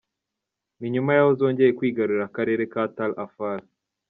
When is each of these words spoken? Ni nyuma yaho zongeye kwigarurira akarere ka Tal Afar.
Ni 0.79 0.87
nyuma 0.93 1.11
yaho 1.17 1.31
zongeye 1.39 1.71
kwigarurira 1.77 2.23
akarere 2.29 2.63
ka 2.73 2.81
Tal 2.95 3.11
Afar. 3.25 3.59